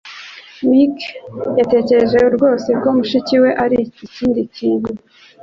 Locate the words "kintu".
4.55-4.91